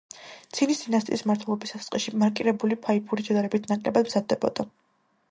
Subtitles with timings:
[0.59, 4.67] ცინის დინასტიის მმართველობის დასაწყისში მარკირებული ფაიფური შედარებით ნაკლებად მზადდებოდა.